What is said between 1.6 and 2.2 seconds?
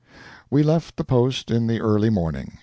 the early